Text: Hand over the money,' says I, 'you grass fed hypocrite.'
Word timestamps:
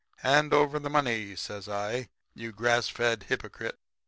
Hand 0.21 0.51
over 0.51 0.79
the 0.79 0.89
money,' 0.89 1.35
says 1.35 1.69
I, 1.69 2.09
'you 2.33 2.51
grass 2.53 2.87
fed 2.89 3.21
hypocrite.' 3.29 3.77